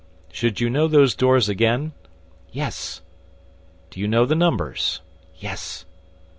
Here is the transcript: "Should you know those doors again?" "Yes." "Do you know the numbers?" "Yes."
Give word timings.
"Should 0.31 0.59
you 0.59 0.67
know 0.67 0.87
those 0.87 1.13
doors 1.13 1.47
again?" 1.47 1.93
"Yes." 2.51 3.01
"Do 3.91 3.99
you 3.99 4.07
know 4.07 4.25
the 4.25 4.33
numbers?" 4.33 5.01
"Yes." 5.35 5.85